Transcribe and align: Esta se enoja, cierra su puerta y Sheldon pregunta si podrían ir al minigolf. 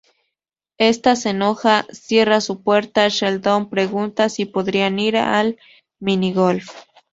Esta 0.79 1.15
se 1.15 1.29
enoja, 1.29 1.85
cierra 1.91 2.41
su 2.41 2.63
puerta 2.63 3.05
y 3.05 3.11
Sheldon 3.11 3.69
pregunta 3.69 4.29
si 4.29 4.45
podrían 4.47 4.97
ir 4.97 5.15
al 5.17 5.59
minigolf. 5.99 6.71